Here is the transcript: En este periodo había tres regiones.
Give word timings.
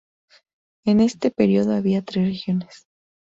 En 0.83 0.99
este 0.99 1.29
periodo 1.29 1.75
había 1.75 2.01
tres 2.01 2.25
regiones. 2.25 2.87